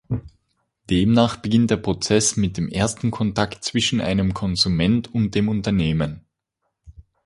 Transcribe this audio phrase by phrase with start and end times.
[0.89, 6.25] Demnach beginnt der Prozess mit dem ersten Kontakt zwischen einem Konsument und dem Unternehmen.